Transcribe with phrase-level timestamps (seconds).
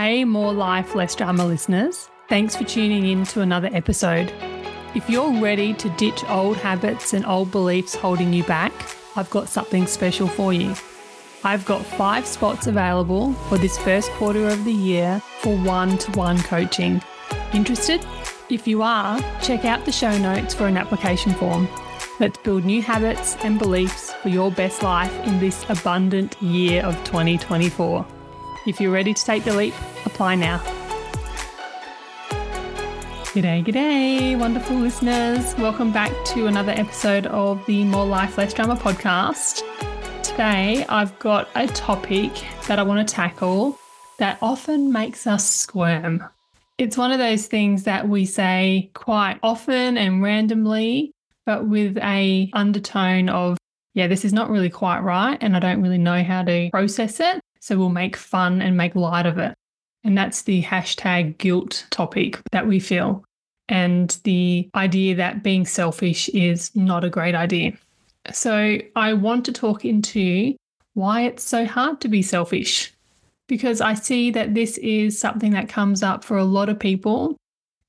[0.00, 2.08] Hey, more life, less drama listeners.
[2.28, 4.32] Thanks for tuning in to another episode.
[4.94, 8.72] If you're ready to ditch old habits and old beliefs holding you back,
[9.16, 10.72] I've got something special for you.
[11.42, 16.12] I've got five spots available for this first quarter of the year for one to
[16.12, 17.02] one coaching.
[17.52, 18.06] Interested?
[18.50, 21.66] If you are, check out the show notes for an application form.
[22.20, 26.94] Let's build new habits and beliefs for your best life in this abundant year of
[27.02, 28.06] 2024.
[28.68, 29.72] If you're ready to take the leap,
[30.04, 30.58] apply now.
[33.32, 35.56] G'day, g'day, wonderful listeners.
[35.56, 39.62] Welcome back to another episode of the More Life, Less Drama podcast.
[40.22, 42.30] Today, I've got a topic
[42.66, 43.78] that I want to tackle
[44.18, 46.22] that often makes us squirm.
[46.76, 51.12] It's one of those things that we say quite often and randomly,
[51.46, 53.56] but with a undertone of,
[53.94, 57.18] yeah, this is not really quite right, and I don't really know how to process
[57.18, 57.40] it.
[57.60, 59.54] So we'll make fun and make light of it.
[60.04, 63.24] And that's the hashtag guilt topic that we feel.
[63.68, 67.72] And the idea that being selfish is not a great idea.
[68.32, 70.54] So I want to talk into
[70.94, 72.92] why it's so hard to be selfish.
[73.48, 77.36] Because I see that this is something that comes up for a lot of people.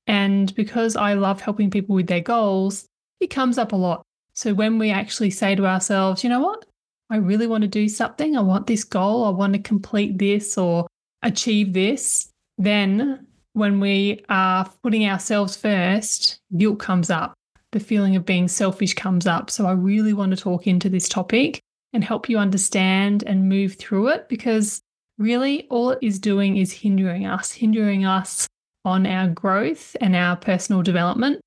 [0.06, 2.86] And because I love helping people with their goals,
[3.20, 4.02] it comes up a lot.
[4.32, 6.64] So when we actually say to ourselves, you know what?
[7.10, 8.36] I really want to do something.
[8.36, 9.24] I want this goal.
[9.24, 10.86] I want to complete this or
[11.22, 12.30] achieve this.
[12.56, 17.34] Then, when we are putting ourselves first, guilt comes up.
[17.72, 19.50] The feeling of being selfish comes up.
[19.50, 21.60] So, I really want to talk into this topic
[21.92, 24.80] and help you understand and move through it because
[25.18, 28.46] really all it is doing is hindering us, hindering us
[28.84, 31.40] on our growth and our personal development.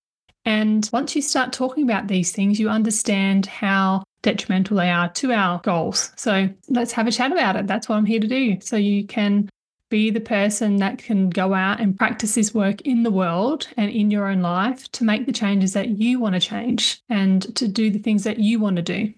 [0.45, 5.31] And once you start talking about these things, you understand how detrimental they are to
[5.31, 6.11] our goals.
[6.15, 7.67] So let's have a chat about it.
[7.67, 8.59] That's what I'm here to do.
[8.61, 9.49] So you can
[9.89, 13.91] be the person that can go out and practice this work in the world and
[13.91, 17.67] in your own life to make the changes that you want to change and to
[17.67, 19.13] do the things that you want to do.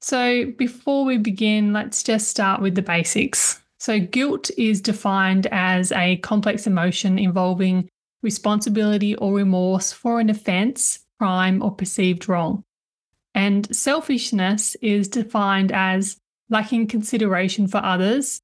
[0.00, 3.62] So before we begin, let's just start with the basics.
[3.78, 7.88] So guilt is defined as a complex emotion involving
[8.24, 12.64] responsibility or remorse for an offense, crime, or perceived wrong.
[13.34, 16.16] And selfishness is defined as
[16.50, 18.40] lacking consideration for others,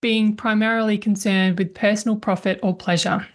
[0.00, 3.26] being primarily concerned with personal profit or pleasure.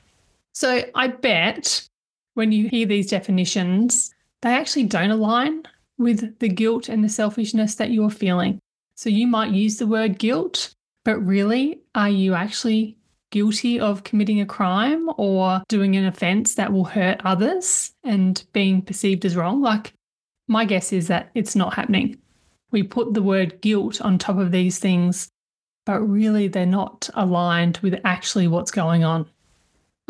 [0.54, 1.88] So I bet
[2.36, 5.64] when you hear these definitions, they actually don't align
[5.98, 8.60] with the guilt and the selfishness that you're feeling.
[8.96, 10.74] So you might use the word guilt,
[11.06, 12.98] but really, are you actually
[13.32, 18.82] guilty of committing a crime or doing an offense that will hurt others and being
[18.82, 19.62] perceived as wrong?
[19.62, 19.94] Like,
[20.48, 22.18] my guess is that it's not happening.
[22.72, 25.30] We put the word guilt on top of these things,
[25.86, 29.28] but really they're not aligned with actually what's going on.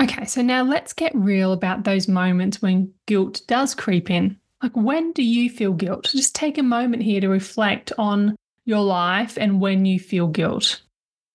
[0.02, 4.38] Okay, so now let's get real about those moments when guilt does creep in.
[4.63, 6.09] Like, when do you feel guilt?
[6.12, 8.35] Just take a moment here to reflect on
[8.66, 10.81] your life and when you feel guilt.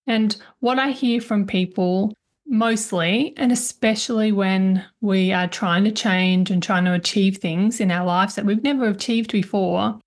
[0.06, 2.12] And what I hear from people
[2.46, 7.90] mostly, and especially when we are trying to change and trying to achieve things in
[7.90, 9.98] our lives that we've never achieved before,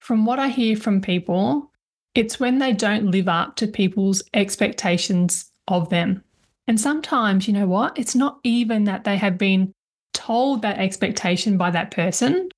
[0.00, 1.70] from what I hear from people,
[2.14, 6.22] it's when they don't live up to people's expectations of them.
[6.66, 7.98] And sometimes, you know what?
[7.98, 9.72] It's not even that they have been
[10.12, 12.48] told that expectation by that person.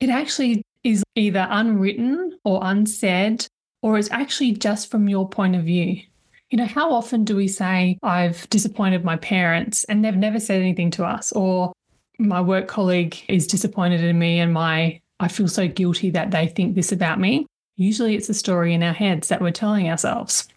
[0.00, 3.46] It actually is either unwritten or unsaid,
[3.82, 6.02] or it's actually just from your point of view.
[6.50, 10.60] You know, how often do we say, I've disappointed my parents and they've never said
[10.60, 11.32] anything to us?
[11.32, 11.72] Or
[12.18, 16.48] my work colleague is disappointed in me and my I feel so guilty that they
[16.48, 17.46] think this about me.
[17.76, 20.48] Usually it's a story in our heads that we're telling ourselves.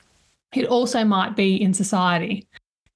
[0.53, 2.47] It also might be in society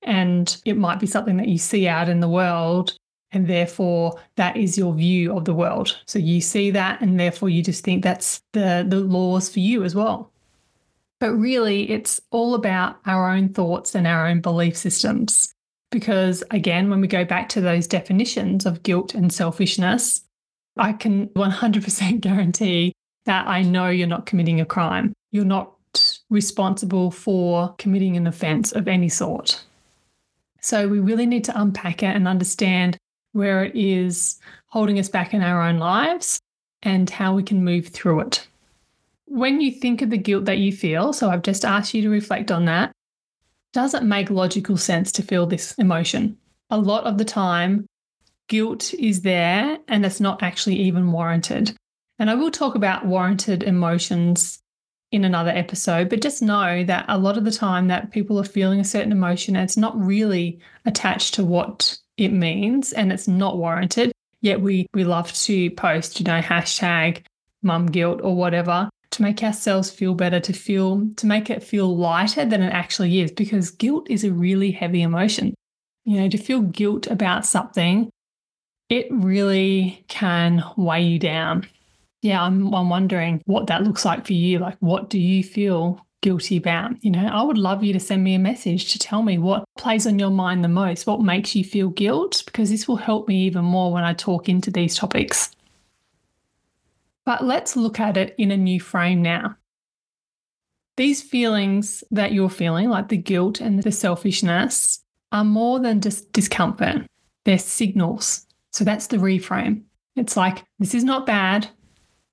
[0.02, 2.96] and it might be something that you see out in the world
[3.32, 5.98] and therefore that is your view of the world.
[6.06, 9.84] So you see that and therefore you just think that's the the laws for you
[9.84, 10.32] as well.
[11.20, 15.54] But really, it's all about our own thoughts and our own belief systems.
[15.90, 20.22] Because again, when we go back to those definitions of guilt and selfishness,
[20.78, 22.94] I can 100% guarantee
[23.26, 25.14] that I know you're not committing a crime.
[25.32, 25.74] You're not
[26.30, 29.64] responsible for committing an offense of any sort.
[30.62, 32.98] So we really need to unpack it and understand
[33.34, 36.40] where it is holding us back in our own lives
[36.84, 38.48] and how we can move through it.
[39.26, 42.10] When you think of the guilt that you feel, so I've just asked you to
[42.10, 42.92] reflect on that,
[43.74, 46.38] does it make logical sense to feel this emotion?
[46.70, 47.86] A lot of the time,
[48.48, 51.76] guilt is there and it's not actually even warranted.
[52.20, 54.60] And I will talk about warranted emotions
[55.12, 58.44] in another episode, but just know that a lot of the time that people are
[58.44, 63.28] feeling a certain emotion, and it's not really attached to what it means and it's
[63.28, 64.12] not warranted.
[64.42, 67.24] Yet we we love to post, you know, hashtag
[67.64, 71.96] mum guilt or whatever to make ourselves feel better, to feel to make it feel
[71.96, 75.54] lighter than it actually is, because guilt is a really heavy emotion.
[76.06, 78.10] You know, to feel guilt about something,
[78.90, 81.68] it really can weigh you down.
[82.22, 84.60] Yeah, I'm I'm wondering what that looks like for you.
[84.60, 87.04] Like what do you feel guilty about?
[87.04, 89.66] You know, I would love you to send me a message to tell me what
[89.78, 93.28] plays on your mind the most, what makes you feel guilt, because this will help
[93.28, 95.52] me even more when I talk into these topics.
[97.26, 99.58] But let's look at it in a new frame now.
[100.96, 106.32] These feelings that you're feeling, like the guilt and the selfishness, are more than just
[106.32, 107.06] discomfort.
[107.46, 108.46] They're signals.
[108.72, 109.84] So that's the reframe.
[110.16, 111.68] It's like, this is not bad.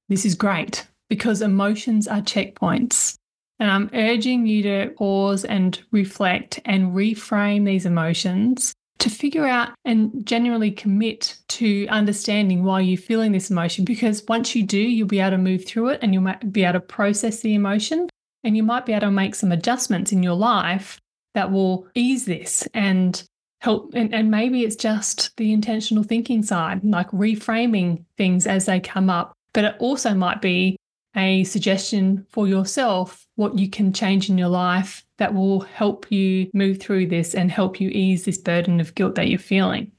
[0.09, 3.17] This is great because emotions are checkpoints.
[3.61, 9.71] And I'm urging you to pause and reflect and reframe these emotions to figure out
[9.85, 13.85] and genuinely commit to understanding why you're feeling this emotion.
[13.85, 16.65] Because once you do, you'll be able to move through it and you might be
[16.65, 18.09] able to process the emotion
[18.45, 20.99] and you might be able to make some adjustments in your life
[21.35, 23.25] that will ease this and
[23.61, 23.93] help.
[23.95, 29.11] And, and maybe it's just the intentional thinking side, like reframing things as they come
[29.11, 29.33] up.
[29.53, 30.77] But it also might be
[31.17, 36.51] a suggestion for yourself what you can change in your life that will help you
[36.55, 39.91] move through this and help you ease this burden of guilt that you're feeling.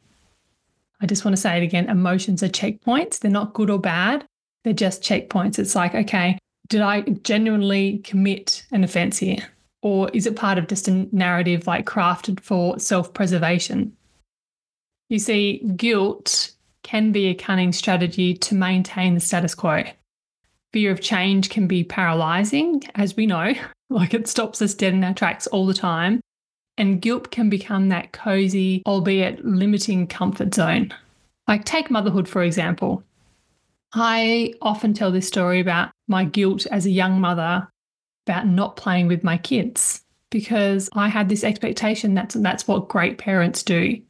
[1.02, 3.20] I just want to say it again emotions are checkpoints.
[3.20, 4.26] They're not good or bad,
[4.64, 5.60] they're just checkpoints.
[5.60, 6.38] It's like, okay,
[6.68, 9.38] did I genuinely commit an offense here?
[9.82, 13.96] Or is it part of just a narrative like crafted for self preservation?
[15.10, 19.84] You see, guilt can be a cunning strategy to maintain the status quo.
[20.76, 23.54] Fear of change can be paralyzing, as we know,
[23.90, 26.20] like it stops us dead in our tracks all the time.
[26.78, 30.94] And guilt can become that cozy, albeit limiting comfort zone.
[31.48, 33.04] Like, take motherhood, for example.
[33.94, 37.70] I often tell this story about my guilt as a young mother
[38.28, 43.18] about not playing with my kids because I had this expectation that that's what great
[43.18, 44.02] parents do.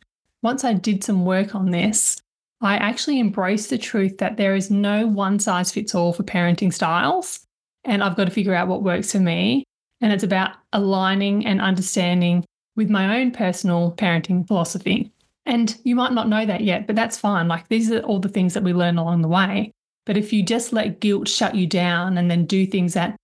[0.42, 2.18] Once I did some work on this,
[2.62, 6.74] I actually embrace the truth that there is no one size fits all for parenting
[6.74, 7.40] styles.
[7.84, 9.64] And I've got to figure out what works for me.
[10.02, 15.12] And it's about aligning and understanding with my own personal parenting philosophy.
[15.46, 17.48] And you might not know that yet, but that's fine.
[17.48, 19.72] Like these are all the things that we learn along the way.
[20.06, 23.16] But if you just let guilt shut you down and then do things that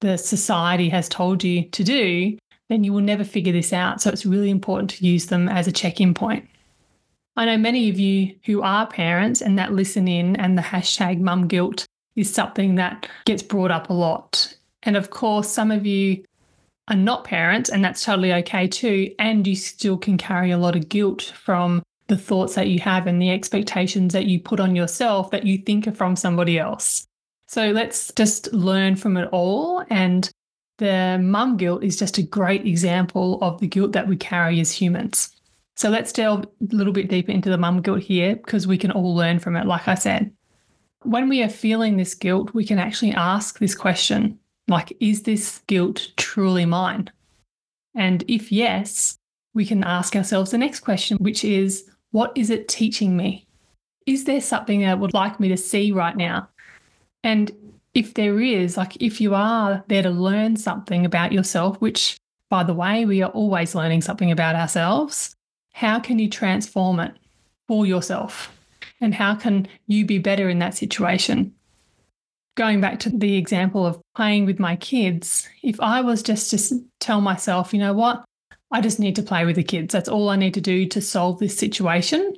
[0.00, 2.36] the society has told you to do,
[2.68, 4.00] then you will never figure this out.
[4.00, 6.48] So it's really important to use them as a check in point.
[7.36, 11.18] I know many of you who are parents and that listen in, and the hashtag
[11.20, 14.54] mum guilt is something that gets brought up a lot.
[14.82, 16.24] And of course, some of you
[16.88, 19.14] are not parents, and that's totally okay too.
[19.18, 23.06] And you still can carry a lot of guilt from the thoughts that you have
[23.06, 27.06] and the expectations that you put on yourself that you think are from somebody else.
[27.46, 29.84] So let's just learn from it all.
[29.88, 30.28] And
[30.78, 34.72] the mum guilt is just a great example of the guilt that we carry as
[34.72, 35.34] humans.
[35.76, 38.90] So let's delve a little bit deeper into the mum guilt here because we can
[38.90, 40.30] all learn from it, like I said.
[41.02, 44.38] When we are feeling this guilt, we can actually ask this question
[44.68, 47.10] like, is this guilt truly mine?
[47.94, 49.18] And if yes,
[49.54, 53.46] we can ask ourselves the next question, which is, what is it teaching me?
[54.06, 56.48] Is there something that would like me to see right now?
[57.24, 57.50] And
[57.94, 62.16] if there is, like if you are there to learn something about yourself, which
[62.48, 65.34] by the way, we are always learning something about ourselves,
[65.72, 67.14] how can you transform it
[67.68, 68.56] for yourself?
[69.00, 71.54] And how can you be better in that situation?
[72.54, 76.84] Going back to the example of playing with my kids, if I was just to
[77.00, 78.24] tell myself, you know what,
[78.70, 81.00] I just need to play with the kids, that's all I need to do to
[81.00, 82.34] solve this situation,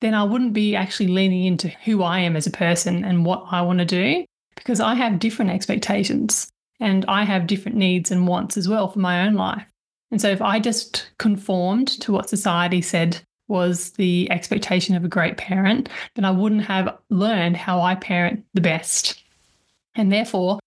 [0.00, 3.44] then I wouldn't be actually leaning into who I am as a person and what
[3.50, 4.24] I want to do
[4.56, 8.98] because I have different expectations and I have different needs and wants as well for
[8.98, 9.66] my own life.
[10.10, 15.08] And so if I just conformed to what society said was the expectation of a
[15.08, 19.22] great parent, then I wouldn't have learned how I parent the best.
[19.94, 20.60] And therefore,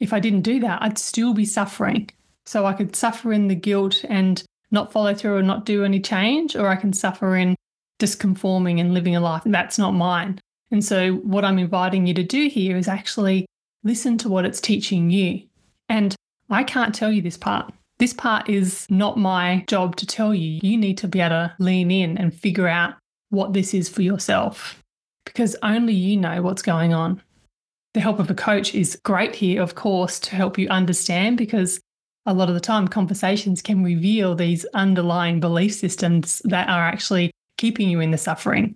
[0.00, 2.10] if I didn't do that, I'd still be suffering.
[2.44, 6.00] So I could suffer in the guilt and not follow through or not do any
[6.00, 7.56] change, or I can suffer in
[7.98, 10.38] just conforming and living a life that's not mine.
[10.70, 13.46] And so, what I'm inviting you to do here is actually
[13.84, 15.42] listen to what it's teaching you.
[15.88, 16.14] And
[16.50, 17.72] I can't tell you this part.
[17.98, 20.60] This part is not my job to tell you.
[20.62, 22.94] You need to be able to lean in and figure out
[23.30, 24.82] what this is for yourself
[25.24, 27.22] because only you know what's going on.
[27.94, 31.80] the help of a coach is great here, of course, to help you understand because
[32.26, 37.30] a lot of the time conversations can reveal these underlying belief systems that are actually
[37.56, 38.74] keeping you in the suffering.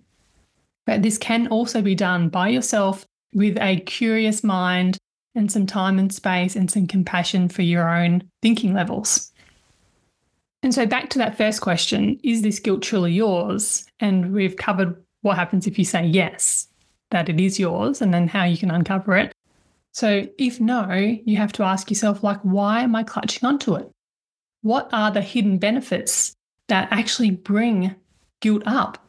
[0.87, 4.97] But this can also be done by yourself with a curious mind
[5.35, 9.31] and some time and space and some compassion for your own thinking levels.
[10.63, 13.85] And so, back to that first question is this guilt truly yours?
[13.99, 16.67] And we've covered what happens if you say yes,
[17.09, 19.33] that it is yours, and then how you can uncover it.
[19.93, 20.89] So, if no,
[21.25, 23.89] you have to ask yourself, like, why am I clutching onto it?
[24.61, 26.33] What are the hidden benefits
[26.67, 27.95] that actually bring
[28.39, 29.03] guilt up?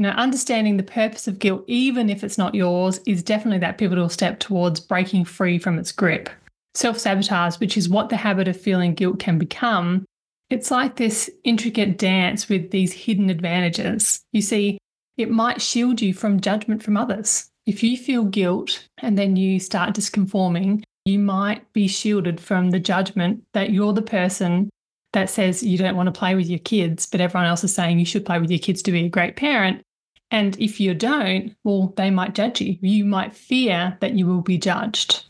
[0.00, 3.76] You know, understanding the purpose of guilt, even if it's not yours, is definitely that
[3.76, 6.30] pivotal step towards breaking free from its grip.
[6.74, 10.06] Self sabotage, which is what the habit of feeling guilt can become,
[10.48, 14.22] it's like this intricate dance with these hidden advantages.
[14.32, 14.78] You see,
[15.18, 17.50] it might shield you from judgment from others.
[17.66, 22.80] If you feel guilt and then you start disconforming, you might be shielded from the
[22.80, 24.70] judgment that you're the person
[25.12, 27.98] that says you don't want to play with your kids, but everyone else is saying
[27.98, 29.82] you should play with your kids to be a great parent.
[30.30, 32.78] And if you don't, well, they might judge you.
[32.80, 35.24] You might fear that you will be judged.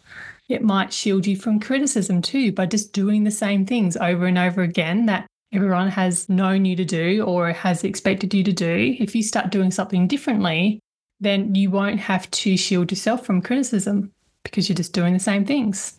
[0.48, 4.36] It might shield you from criticism too by just doing the same things over and
[4.36, 8.96] over again that everyone has known you to do or has expected you to do.
[8.98, 10.80] If you start doing something differently,
[11.20, 15.44] then you won't have to shield yourself from criticism because you're just doing the same
[15.44, 15.98] things.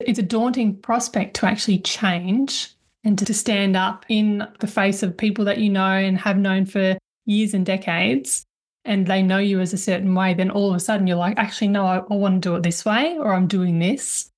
[0.00, 2.74] It's a daunting prospect to actually change
[3.04, 6.66] and to stand up in the face of people that you know and have known
[6.66, 6.98] for
[7.30, 8.44] years and decades
[8.84, 11.38] and they know you as a certain way, then all of a sudden you're like,
[11.38, 14.30] actually, no, I, I want to do it this way or I'm doing this.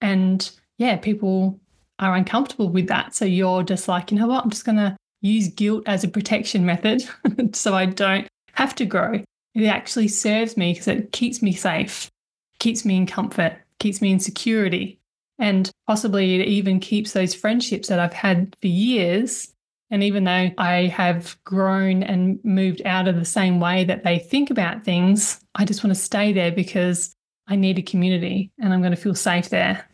[0.00, 1.58] And yeah, people
[1.98, 3.14] are uncomfortable with that.
[3.14, 4.44] So you're just like, you know what?
[4.44, 7.02] I'm just going to use guilt as a protection method
[7.54, 9.22] so I don't have to grow.
[9.54, 12.10] It actually serves me because it keeps me safe,
[12.58, 14.98] keeps me in comfort, keeps me in security.
[15.38, 19.52] And possibly it even keeps those friendships that I've had for years.
[19.90, 24.18] And even though I have grown and moved out of the same way that they
[24.18, 27.14] think about things, I just want to stay there because
[27.46, 29.88] I need a community and I'm going to feel safe there.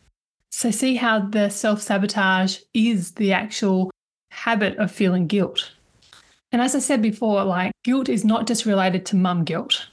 [0.51, 3.91] So, see how the self sabotage is the actual
[4.31, 5.73] habit of feeling guilt.
[6.53, 9.89] And as I said before, like guilt is not just related to mum guilt,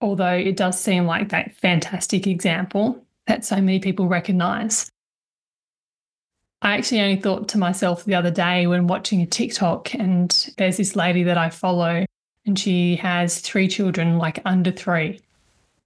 [0.00, 4.88] although it does seem like that fantastic example that so many people recognize.
[6.62, 10.78] I actually only thought to myself the other day when watching a TikTok, and there's
[10.78, 12.04] this lady that I follow,
[12.46, 15.20] and she has three children, like under three.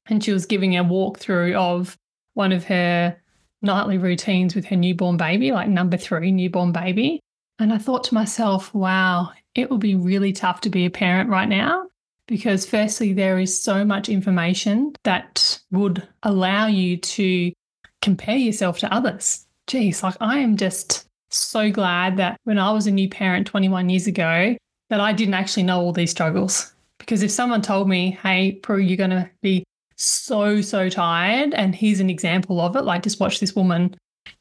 [0.06, 1.96] And she was giving a walkthrough of
[2.34, 3.16] one of her
[3.62, 7.20] nightly routines with her newborn baby, like number three newborn baby.
[7.58, 11.28] And I thought to myself, wow, it will be really tough to be a parent
[11.28, 11.88] right now
[12.26, 17.52] because, firstly, there is so much information that would allow you to
[18.00, 19.46] compare yourself to others.
[19.70, 23.88] Geez, like I am just so glad that when I was a new parent 21
[23.88, 24.56] years ago,
[24.88, 26.72] that I didn't actually know all these struggles.
[26.98, 29.62] Because if someone told me, hey, Prue, you're going to be
[29.94, 33.94] so, so tired, and here's an example of it, like just watch this woman,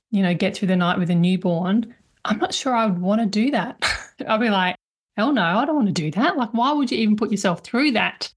[0.09, 1.93] you know, get through the night with a newborn,
[2.25, 3.77] I'm not sure I would want to do that.
[4.27, 4.77] I'd be like,
[5.15, 6.37] hell no, I don't want to do that.
[6.37, 8.33] Like, why would you even put yourself through that?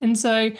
[0.00, 0.50] And so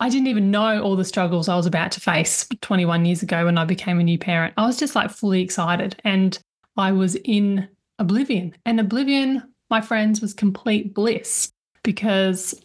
[0.00, 3.44] I didn't even know all the struggles I was about to face 21 years ago
[3.44, 4.54] when I became a new parent.
[4.56, 6.38] I was just like fully excited and
[6.78, 8.56] I was in oblivion.
[8.64, 11.52] And oblivion, my friends, was complete bliss
[11.82, 12.58] because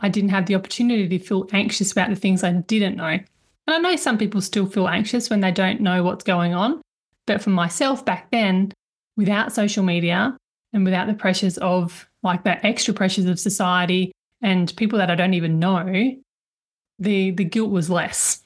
[0.00, 3.06] I didn't have the opportunity to feel anxious about the things I didn't know.
[3.06, 3.24] And
[3.66, 6.82] I know some people still feel anxious when they don't know what's going on.
[7.26, 8.72] But for myself back then,
[9.16, 10.36] without social media,
[10.72, 15.14] and without the pressures of like the extra pressures of society and people that I
[15.14, 16.16] don't even know,
[17.02, 18.42] the the guilt was less.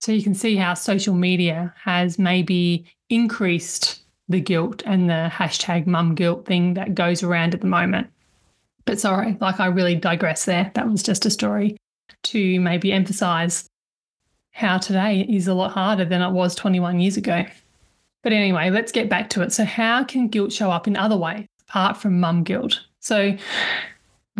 [0.00, 5.86] So you can see how social media has maybe increased the guilt and the hashtag
[5.86, 8.08] mum guilt thing that goes around at the moment.
[8.86, 10.70] But sorry, like I really digress there.
[10.74, 11.76] That was just a story
[12.22, 13.68] to maybe emphasize
[14.52, 17.44] how today is a lot harder than it was 21 years ago.
[18.22, 19.52] But anyway, let's get back to it.
[19.52, 22.80] So, how can guilt show up in other ways apart from mum guilt?
[23.00, 23.36] So,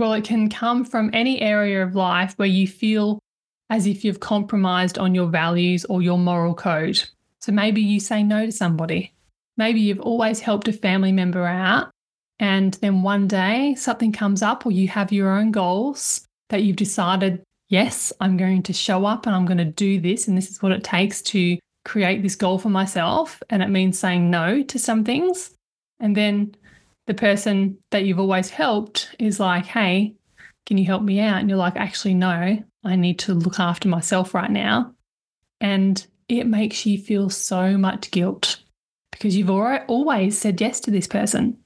[0.00, 3.21] well, it can come from any area of life where you feel
[3.69, 7.02] as if you've compromised on your values or your moral code.
[7.40, 9.12] So, maybe you say no to somebody.
[9.57, 11.90] Maybe you've always helped a family member out,
[12.38, 16.76] and then one day something comes up, or you have your own goals that you've
[16.76, 20.50] decided, yes, I'm going to show up and I'm going to do this, and this
[20.50, 24.62] is what it takes to create this goal for myself and it means saying no
[24.62, 25.50] to some things.
[25.99, 26.54] And then
[27.10, 30.14] the person that you've always helped is like, hey,
[30.64, 31.40] can you help me out?
[31.40, 34.94] And you're like, actually, no, I need to look after myself right now.
[35.60, 38.62] And it makes you feel so much guilt
[39.10, 41.58] because you've always said yes to this person.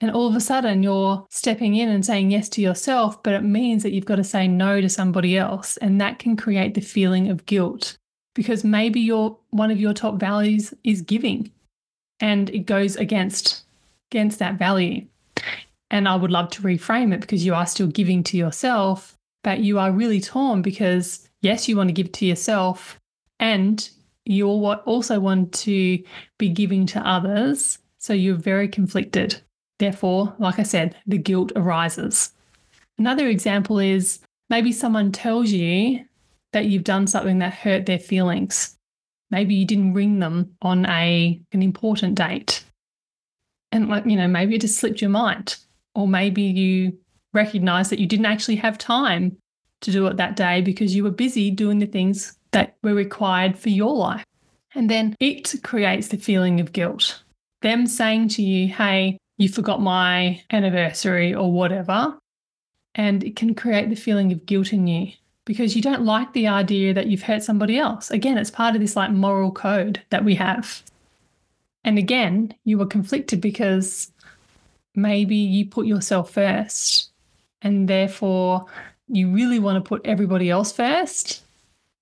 [0.00, 3.44] And all of a sudden, you're stepping in and saying yes to yourself, but it
[3.44, 5.76] means that you've got to say no to somebody else.
[5.76, 7.98] And that can create the feeling of guilt
[8.34, 11.52] because maybe your one of your top values is giving
[12.18, 13.64] and it goes against
[14.10, 15.06] against that value.
[15.90, 19.60] And I would love to reframe it because you are still giving to yourself, but
[19.60, 22.98] you are really torn because yes, you want to give to yourself
[23.38, 23.88] and
[24.24, 26.02] you also want to
[26.38, 27.78] be giving to others.
[27.98, 29.40] So you're very conflicted.
[29.78, 32.32] Therefore, like I said, the guilt arises.
[32.98, 36.04] Another example is maybe someone tells you
[36.52, 38.76] that you've done something that hurt their feelings.
[39.30, 42.64] Maybe you didn't ring them on a an important date.
[43.72, 45.56] And like, you know, maybe it just slipped your mind.
[45.94, 46.98] Or maybe you
[47.32, 49.36] recognize that you didn't actually have time
[49.82, 53.58] to do it that day because you were busy doing the things that were required
[53.58, 54.24] for your life.
[54.74, 57.22] And then it creates the feeling of guilt.
[57.62, 62.18] Them saying to you, hey, you forgot my anniversary or whatever.
[62.94, 65.12] And it can create the feeling of guilt in you
[65.44, 68.10] because you don't like the idea that you've hurt somebody else.
[68.10, 70.82] Again, it's part of this like moral code that we have.
[71.84, 74.10] And again, you were conflicted because
[74.94, 77.10] maybe you put yourself first
[77.62, 78.66] and therefore
[79.08, 81.42] you really want to put everybody else first,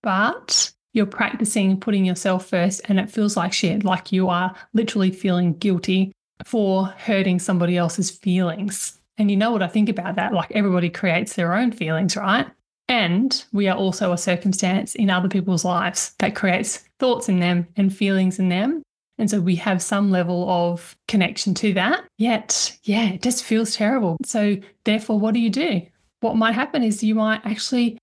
[0.03, 5.11] but you're practicing putting yourself first and it feels like shit, like you are literally
[5.11, 6.13] feeling guilty
[6.45, 8.99] for hurting somebody else's feelings.
[9.17, 10.33] And you know what I think about that?
[10.33, 12.47] Like everybody creates their own feelings, right?
[12.89, 17.67] And we are also a circumstance in other people's lives that creates thoughts in them
[17.77, 18.83] and feelings in them.
[19.19, 22.05] And so we have some level of connection to that.
[22.19, 24.17] Yet, yeah, it just feels terrible.
[24.25, 25.83] So, therefore, what do you do?
[26.21, 27.99] What might happen is you might actually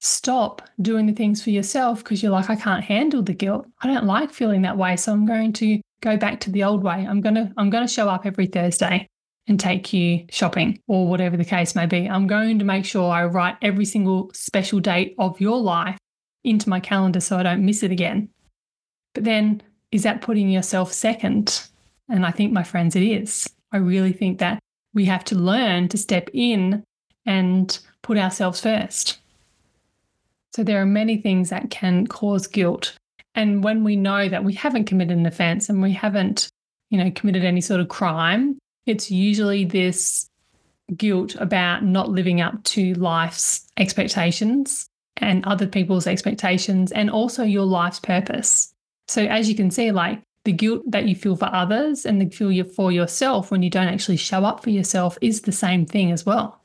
[0.00, 3.66] stop doing the things for yourself because you're like, I can't handle the guilt.
[3.82, 4.96] I don't like feeling that way.
[4.96, 7.06] So I'm going to go back to the old way.
[7.08, 9.08] I'm going to I'm going to show up every Thursday
[9.46, 12.08] and take you shopping or whatever the case may be.
[12.08, 15.98] I'm going to make sure I write every single special date of your life
[16.44, 18.28] into my calendar so I don't miss it again.
[19.14, 19.62] But then
[19.94, 21.62] is that putting yourself second?
[22.08, 23.48] And I think my friends it is.
[23.70, 24.58] I really think that
[24.92, 26.82] we have to learn to step in
[27.24, 29.18] and put ourselves first.
[30.52, 32.96] So there are many things that can cause guilt.
[33.36, 36.48] And when we know that we haven't committed an offense and we haven't,
[36.90, 40.28] you know, committed any sort of crime, it's usually this
[40.96, 47.64] guilt about not living up to life's expectations and other people's expectations and also your
[47.64, 48.73] life's purpose.
[49.08, 52.28] So as you can see, like the guilt that you feel for others and the
[52.28, 56.12] feel for yourself when you don't actually show up for yourself is the same thing
[56.12, 56.60] as well.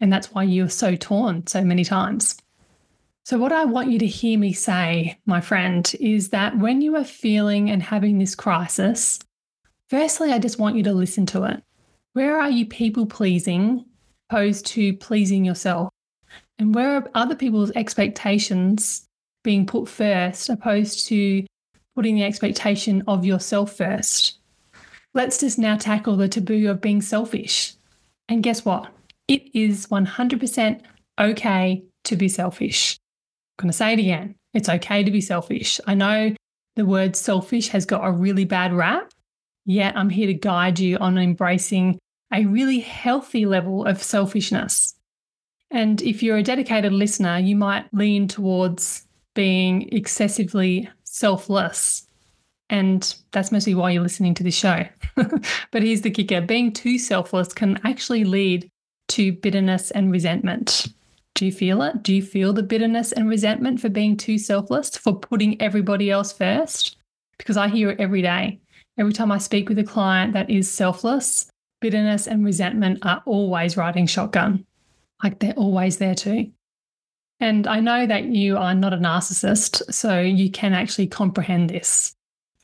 [0.00, 2.36] And that's why you're so torn so many times.
[3.24, 6.94] So, what I want you to hear me say, my friend, is that when you
[6.94, 9.18] are feeling and having this crisis,
[9.90, 11.62] firstly, I just want you to listen to it.
[12.12, 13.84] Where are you people pleasing
[14.30, 15.90] opposed to pleasing yourself?
[16.58, 19.06] And where are other people's expectations
[19.42, 21.44] being put first opposed to
[21.96, 24.38] putting the expectation of yourself first?
[25.14, 27.74] Let's just now tackle the taboo of being selfish.
[28.28, 28.92] And guess what?
[29.28, 30.80] It is 100%
[31.18, 32.98] okay to be selfish.
[33.58, 34.34] I'm going to say it again.
[34.52, 35.80] It's okay to be selfish.
[35.86, 36.34] I know
[36.76, 39.10] the word selfish has got a really bad rap,
[39.64, 41.98] yet I'm here to guide you on embracing
[42.32, 44.94] a really healthy level of selfishness.
[45.70, 52.06] And if you're a dedicated listener, you might lean towards being excessively selfless.
[52.68, 54.84] And that's mostly why you're listening to this show.
[55.70, 58.68] but here's the kicker being too selfless can actually lead
[59.08, 60.88] to bitterness and resentment.
[61.34, 62.02] Do you feel it?
[62.02, 66.32] Do you feel the bitterness and resentment for being too selfless, for putting everybody else
[66.32, 66.96] first?
[67.38, 68.58] Because I hear it every day.
[68.98, 71.50] Every time I speak with a client that is selfless,
[71.80, 74.64] bitterness and resentment are always riding shotgun.
[75.22, 76.50] Like they're always there too.
[77.40, 82.14] And I know that you are not a narcissist, so you can actually comprehend this.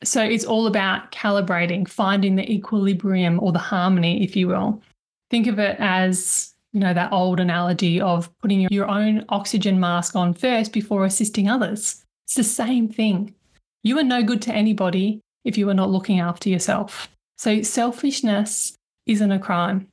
[0.02, 4.82] So it's all about calibrating, finding the equilibrium or the harmony, if you will.
[5.30, 10.16] Think of it as you know, that old analogy of putting your own oxygen mask
[10.16, 12.02] on first before assisting others.
[12.24, 13.34] It's the same thing.
[13.82, 17.08] You are no good to anybody if you are not looking after yourself.
[17.36, 18.74] So, selfishness
[19.06, 19.88] isn't a crime.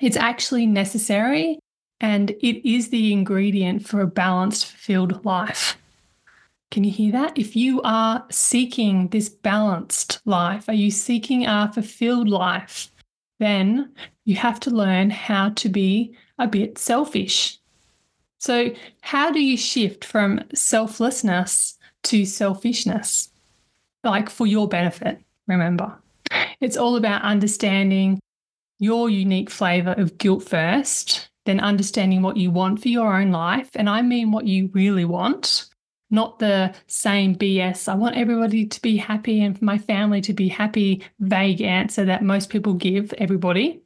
[0.00, 1.58] It's actually necessary
[2.00, 5.76] and it is the ingredient for a balanced, fulfilled life.
[6.70, 7.36] Can you hear that?
[7.36, 12.90] If you are seeking this balanced life, are you seeking a fulfilled life?
[13.40, 13.92] Then
[14.24, 17.58] you have to learn how to be a bit selfish.
[18.38, 23.30] So, how do you shift from selflessness to selfishness?
[24.04, 25.98] Like for your benefit, remember.
[26.60, 28.20] It's all about understanding
[28.78, 33.70] your unique flavor of guilt first, then understanding what you want for your own life.
[33.74, 35.66] And I mean what you really want,
[36.10, 37.88] not the same BS.
[37.88, 42.22] I want everybody to be happy and my family to be happy, vague answer that
[42.22, 43.80] most people give everybody.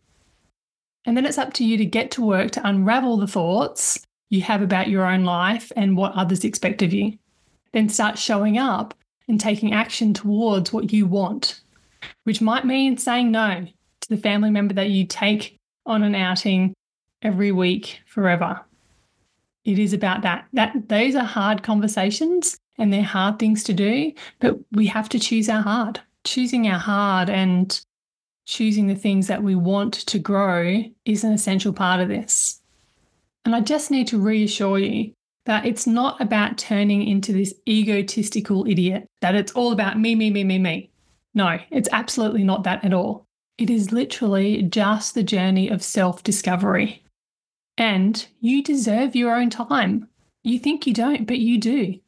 [1.05, 4.41] And then it's up to you to get to work to unravel the thoughts you
[4.43, 7.19] have about your own life and what others expect of you.
[7.73, 8.95] Then start showing up
[9.29, 11.61] and taking action towards what you want,
[12.25, 13.67] which might mean saying no
[14.01, 16.75] to the family member that you take on an outing
[17.25, 18.61] every week forever.
[19.65, 20.47] It is about that.
[20.53, 25.19] That those are hard conversations and they're hard things to do, but we have to
[25.19, 26.01] choose our hard.
[26.25, 27.81] Choosing our hard and
[28.47, 32.61] choosing the things that we want to grow is an essential part of this.
[33.45, 35.13] And I just need to reassure you
[35.47, 40.31] that it's not about turning into this egotistical idiot, that it's all about me, me,
[40.31, 40.91] me, me, me.
[41.35, 43.27] No, it's absolutely not that at all.
[43.59, 47.04] It is literally just the journey of self discovery.
[47.77, 50.09] And you deserve your own time.
[50.43, 51.99] You think you don't, but you do.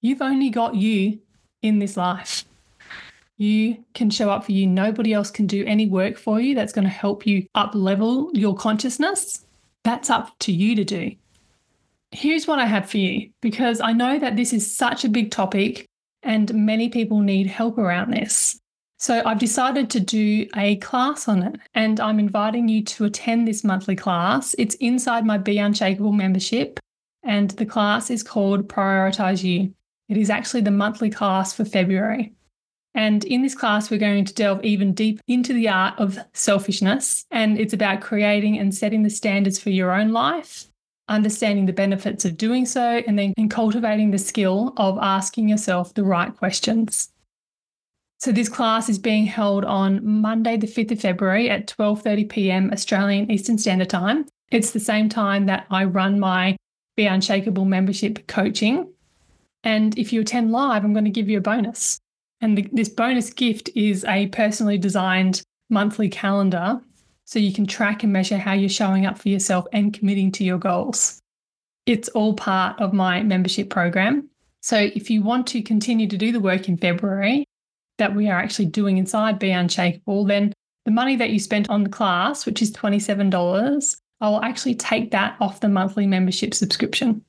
[0.00, 1.18] You've only got you
[1.62, 2.44] in this life.
[3.36, 4.66] You can show up for you.
[4.66, 8.30] Nobody else can do any work for you that's going to help you up level
[8.34, 9.44] your consciousness.
[9.82, 11.12] That's up to you to do.
[12.12, 15.30] Here's what I have for you because I know that this is such a big
[15.30, 15.86] topic
[16.22, 18.60] and many people need help around this.
[19.00, 23.48] So I've decided to do a class on it and I'm inviting you to attend
[23.48, 24.54] this monthly class.
[24.58, 26.78] It's inside my Be Unshakeable membership
[27.22, 29.72] and the class is called Prioritize You.
[30.10, 32.34] It is actually the monthly class for February.
[32.94, 37.24] And in this class, we're going to delve even deep into the art of selfishness.
[37.30, 40.66] And it's about creating and setting the standards for your own life,
[41.08, 46.04] understanding the benefits of doing so, and then cultivating the skill of asking yourself the
[46.04, 47.10] right questions.
[48.20, 52.70] So this class is being held on Monday, the 5th of February at 12:30 p.m.
[52.70, 54.26] Australian Eastern Standard Time.
[54.50, 56.56] It's the same time that I run my
[56.98, 58.92] Be Unshakeable membership coaching.
[59.64, 61.98] And if you attend live, I'm going to give you a bonus.
[62.42, 66.78] And the, this bonus gift is a personally designed monthly calendar
[67.24, 70.44] so you can track and measure how you're showing up for yourself and committing to
[70.44, 71.20] your goals.
[71.86, 74.28] It's all part of my membership program.
[74.60, 77.46] So if you want to continue to do the work in February
[78.00, 80.52] that we are actually doing inside Be Unshakeable, then
[80.84, 85.12] the money that you spent on the class, which is $27, I will actually take
[85.12, 87.22] that off the monthly membership subscription.